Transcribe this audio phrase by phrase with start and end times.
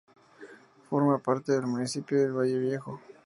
[0.89, 2.99] Forma parte del municipio de Valle Viejo.